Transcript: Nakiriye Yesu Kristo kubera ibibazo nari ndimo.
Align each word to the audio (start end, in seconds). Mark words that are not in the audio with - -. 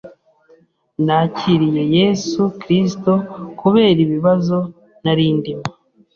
Nakiriye 1.05 1.83
Yesu 1.97 2.41
Kristo 2.59 3.13
kubera 3.59 3.99
ibibazo 4.05 4.57
nari 5.03 5.25
ndimo. 5.37 5.65